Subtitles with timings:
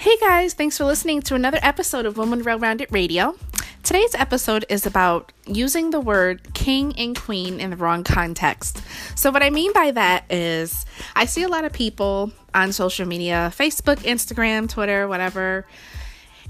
[0.00, 3.36] Hey guys, thanks for listening to another episode of Woman Well Rounded Radio.
[3.82, 8.82] Today's episode is about using the word king and queen in the wrong context.
[9.14, 13.04] So, what I mean by that is, I see a lot of people on social
[13.04, 15.66] media Facebook, Instagram, Twitter, whatever,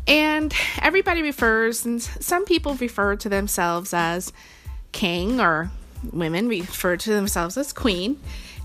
[0.07, 4.32] and everybody refers, and some people refer to themselves as
[4.93, 5.72] king, or
[6.12, 8.21] women refer to themselves as queen.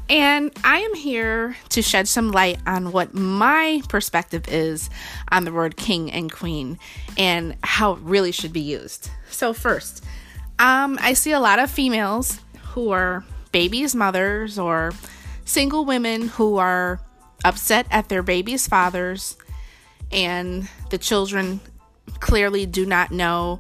[0.09, 4.89] And I am here to shed some light on what my perspective is
[5.31, 6.77] on the word king and queen
[7.17, 9.09] and how it really should be used.
[9.31, 10.03] So, first,
[10.59, 12.39] um, I see a lot of females
[12.73, 14.91] who are babies' mothers or
[15.43, 16.99] single women who are
[17.43, 19.37] upset at their baby's fathers,
[20.11, 21.61] and the children
[22.19, 23.59] clearly do not know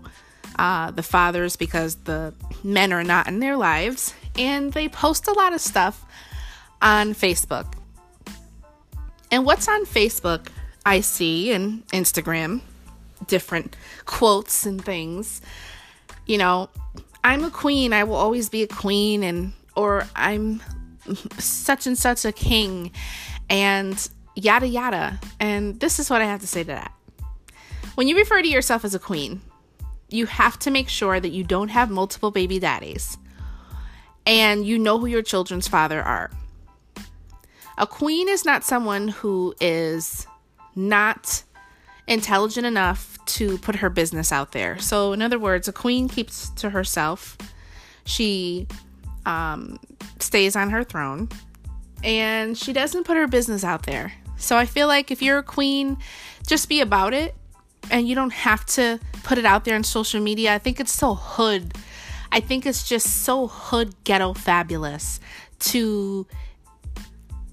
[0.59, 5.33] uh, the fathers because the men are not in their lives, and they post a
[5.33, 6.05] lot of stuff
[6.81, 7.73] on Facebook.
[9.31, 10.47] And what's on Facebook,
[10.85, 12.61] I see, and Instagram,
[13.27, 15.41] different quotes and things.
[16.25, 16.69] You know,
[17.23, 20.61] I'm a queen, I will always be a queen, and or I'm
[21.37, 22.91] such and such a king,
[23.49, 25.19] and yada yada.
[25.39, 26.91] And this is what I have to say to that.
[27.95, 29.41] When you refer to yourself as a queen,
[30.09, 33.17] you have to make sure that you don't have multiple baby daddies
[34.25, 36.31] and you know who your children's father are.
[37.77, 40.27] A queen is not someone who is
[40.75, 41.43] not
[42.07, 44.77] intelligent enough to put her business out there.
[44.79, 47.37] So, in other words, a queen keeps to herself.
[48.05, 48.67] She
[49.25, 49.79] um,
[50.19, 51.29] stays on her throne
[52.03, 54.13] and she doesn't put her business out there.
[54.37, 55.97] So, I feel like if you're a queen,
[56.45, 57.35] just be about it
[57.91, 60.53] and you don't have to put it out there on social media.
[60.53, 61.73] I think it's so hood.
[62.31, 65.19] I think it's just so hood ghetto fabulous
[65.59, 66.27] to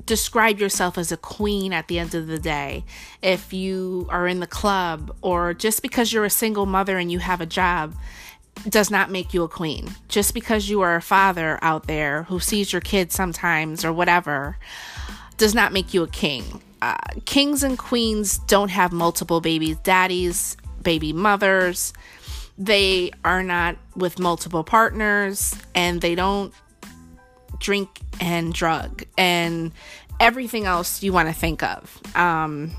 [0.06, 2.84] describe yourself as a queen at the end of the day.
[3.22, 7.18] If you are in the club or just because you're a single mother and you
[7.18, 7.94] have a job
[8.68, 9.94] does not make you a queen.
[10.08, 14.58] Just because you are a father out there who sees your kids sometimes or whatever
[15.36, 16.62] does not make you a king.
[16.80, 21.92] Uh, kings and queens don't have multiple baby daddies, baby mothers.
[22.58, 26.52] They are not with multiple partners and they don't
[27.62, 29.72] drink and drug and
[30.20, 32.00] everything else you want to think of.
[32.14, 32.72] Um,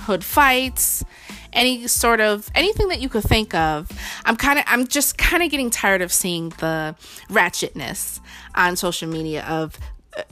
[0.00, 1.04] hood fights,
[1.52, 3.90] any sort of anything that you could think of.
[4.24, 6.94] I'm kind of I'm just kind of getting tired of seeing the
[7.30, 8.20] ratchetness
[8.54, 9.78] on social media of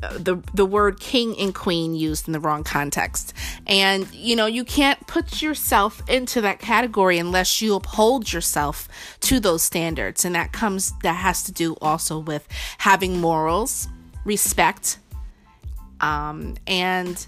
[0.01, 3.35] the the word king and queen used in the wrong context.
[3.67, 8.89] And you know, you can't put yourself into that category unless you uphold yourself
[9.21, 10.25] to those standards.
[10.25, 13.89] And that comes that has to do also with having morals,
[14.25, 14.99] respect,
[16.01, 17.27] um, and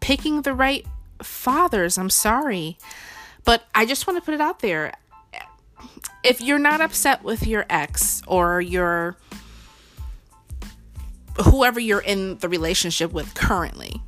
[0.00, 0.86] picking the right
[1.22, 1.98] fathers.
[1.98, 2.78] I'm sorry.
[3.44, 4.92] But I just want to put it out there.
[6.24, 9.16] If you're not upset with your ex or your
[11.44, 14.00] whoever you're in the relationship with currently,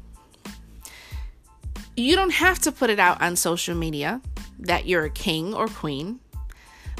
[1.96, 4.20] you don't have to put it out on social media
[4.60, 6.20] that you're a king or queen.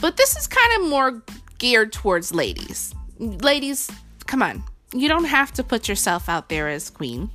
[0.00, 1.22] But this is kind of more
[1.59, 2.94] geared towards ladies.
[3.19, 3.91] Ladies,
[4.27, 4.62] come on.
[4.93, 7.31] You don't have to put yourself out there as queen.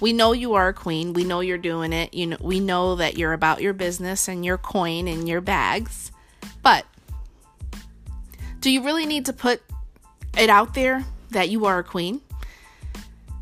[0.00, 1.12] We know you are a queen.
[1.12, 2.14] We know you're doing it.
[2.14, 6.12] You know, we know that you're about your business and your coin and your bags.
[6.62, 6.86] But
[8.60, 9.62] do you really need to put
[10.36, 12.20] it out there that you are a queen?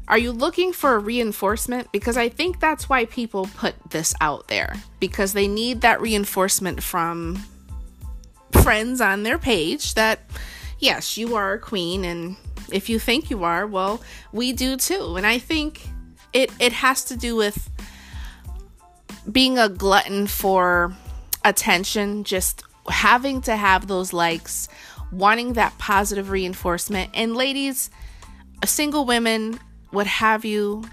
[0.09, 1.91] Are you looking for a reinforcement?
[1.91, 6.83] Because I think that's why people put this out there because they need that reinforcement
[6.83, 7.43] from
[8.63, 10.21] friends on their page that
[10.79, 12.37] yes, you are a queen and
[12.73, 14.01] if you think you are, well,
[14.33, 15.17] we do too.
[15.17, 15.89] And I think
[16.33, 17.71] it it has to do with
[19.31, 20.95] being a glutton for
[21.45, 24.69] attention, just having to have those likes,
[25.11, 27.11] wanting that positive reinforcement.
[27.15, 27.91] And ladies,
[28.65, 29.59] single women,
[29.97, 30.85] what have you,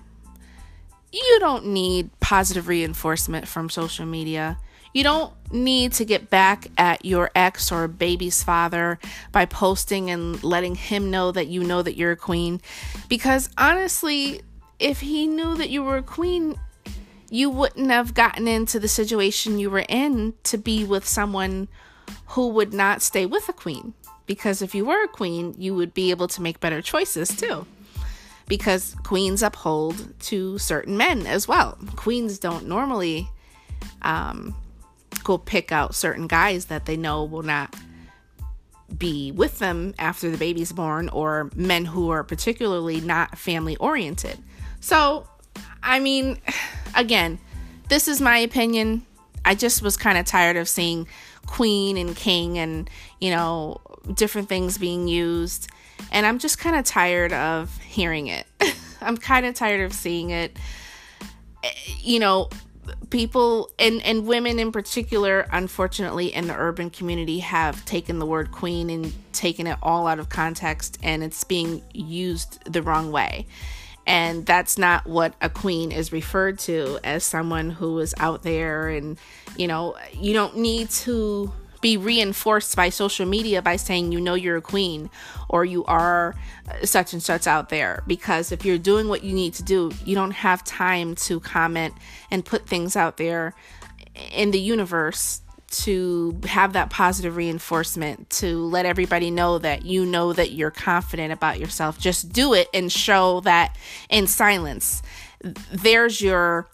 [1.12, 4.58] you don't need positive reinforcement from social media.
[4.94, 8.98] You don't need to get back at your ex or baby's father
[9.34, 12.62] by posting and letting him know that you know that you're a queen.
[13.10, 14.42] Because honestly,
[14.80, 16.56] if he knew that you were a queen,
[17.30, 21.68] you wouldn't have gotten into the situation you were in to be with someone
[22.28, 23.96] who would not stay with a queen.
[24.28, 27.68] Because if you were a queen, you would be able to make better choices too.
[28.48, 31.78] Because queens uphold to certain men as well.
[31.96, 33.30] Queens don't normally
[34.02, 34.56] um,
[35.24, 37.76] go pick out certain guys that they know will not
[38.98, 44.38] be with them after the baby's born or men who are particularly not family oriented.
[44.80, 45.28] So,
[45.82, 46.40] I mean,
[46.96, 47.40] again,
[47.90, 49.06] this is my opinion.
[49.46, 51.08] I just was kind of tired of seeing
[51.46, 53.82] queen and king and, you know,
[54.14, 55.70] different things being used.
[56.12, 58.46] And I'm just kind of tired of hearing it.
[59.02, 60.58] I'm kind of tired of seeing it.
[61.64, 62.50] Eh, you know,
[63.10, 68.52] people and and women in particular unfortunately in the urban community have taken the word
[68.52, 73.46] queen and taken it all out of context and it's being used the wrong way
[74.06, 78.90] and that's not what a queen is referred to as someone who is out there
[78.90, 79.18] and
[79.56, 81.52] you know you don't need to
[81.84, 85.10] be reinforced by social media by saying you know you're a queen
[85.50, 86.34] or you are
[86.70, 88.02] uh, such and such out there.
[88.08, 91.94] Because if you're doing what you need to do you don't have time to comment
[92.32, 93.54] and put things out there
[94.32, 95.42] in the universe
[95.72, 101.34] to have that positive reinforcement to let everybody know that you know that you're confident
[101.34, 102.00] about yourself.
[102.00, 103.76] Just do it and show that
[104.10, 105.02] in silence.
[105.72, 106.70] There's your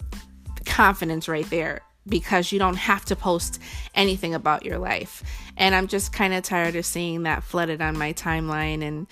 [0.66, 3.62] confidence right there because you don't have to post
[3.94, 5.24] anything about your life.
[5.58, 9.08] And I'm just kind of tired of seeing that flooded on my timeline and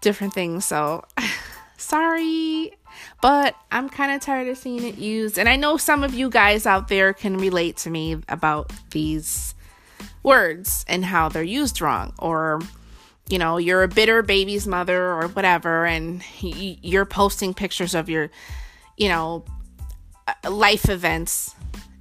[0.00, 0.64] different things.
[0.64, 1.04] So
[1.76, 2.72] sorry,
[3.20, 5.38] but I'm kind of tired of seeing it used.
[5.38, 9.54] And I know some of you guys out there can relate to me about these
[10.22, 12.60] words and how they're used wrong or
[13.30, 18.28] you know, you're a bitter baby's mother or whatever, and you're posting pictures of your,
[18.96, 19.44] you know,
[20.26, 21.54] uh, life events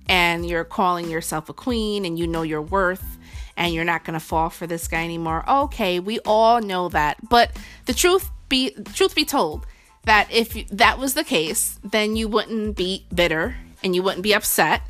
[0.10, 3.18] and you're calling yourself a queen and you know your worth
[3.56, 5.48] and you're not going to fall for this guy anymore.
[5.48, 7.18] Okay, we all know that.
[7.30, 9.66] But the truth be truth be told,
[10.04, 14.34] that if that was the case, then you wouldn't be bitter and you wouldn't be
[14.34, 14.82] upset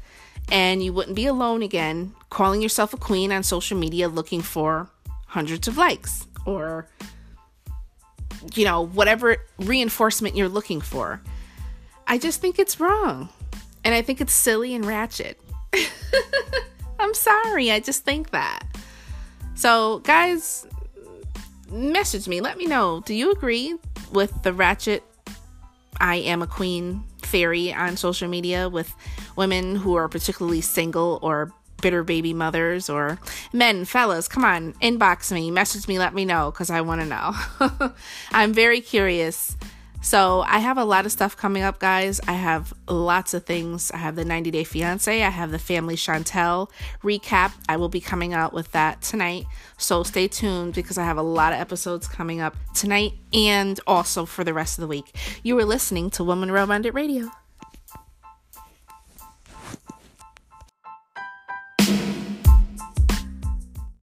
[0.51, 4.89] and you wouldn't be alone again calling yourself a queen on social media looking for
[5.27, 6.87] hundreds of likes or
[8.55, 11.21] you know, whatever reinforcement you're looking for.
[12.07, 13.29] I just think it's wrong.
[13.83, 15.39] And I think it's silly and ratchet.
[16.99, 18.63] I'm sorry, I just think that.
[19.55, 20.67] So, guys,
[21.71, 22.41] message me.
[22.41, 23.01] Let me know.
[23.05, 23.75] Do you agree
[24.11, 25.03] with the ratchet
[25.99, 28.93] I am a queen theory on social media with
[29.35, 31.51] women who are particularly single or
[31.81, 33.19] bitter baby mothers or
[33.53, 37.07] men, fellas, come on, inbox me, message me, let me know because I want to
[37.07, 37.91] know.
[38.31, 39.55] I'm very curious
[40.01, 42.21] so I have a lot of stuff coming up, guys.
[42.27, 43.91] I have lots of things.
[43.91, 45.23] I have the 90 Day Fiance.
[45.23, 46.69] I have the Family Chantel
[47.03, 47.53] recap.
[47.67, 49.45] I will be coming out with that tonight.
[49.77, 54.25] So stay tuned because I have a lot of episodes coming up tonight and also
[54.25, 55.15] for the rest of the week.
[55.43, 57.29] You are listening to Woman Romantic Radio.